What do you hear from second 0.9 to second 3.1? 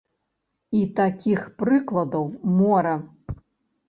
такіх прыкладаў мора.